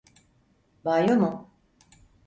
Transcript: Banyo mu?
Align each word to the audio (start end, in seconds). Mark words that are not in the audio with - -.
Banyo 0.85 1.15
mu? 1.19 1.49